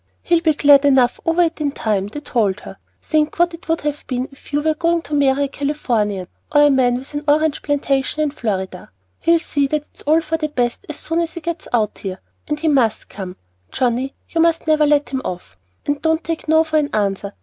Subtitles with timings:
[0.23, 2.77] "He'll be glad enough over it in time," they told her.
[3.03, 6.27] "Think what it would have been if you had been going to marry a Californian,
[6.51, 8.89] or a man with an orange plantation in Florida.
[9.19, 12.19] He'll see that it's all for the best as soon as he gets out here,
[12.47, 13.35] and he must come.
[13.71, 15.55] Johnnie, you must never let him off.
[15.85, 17.33] Don't take 'no' for an answer.